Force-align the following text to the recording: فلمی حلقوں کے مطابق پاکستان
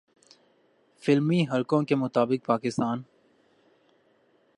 فلمی 1.03 1.43
حلقوں 1.53 1.81
کے 1.83 1.95
مطابق 1.95 2.45
پاکستان 2.45 3.01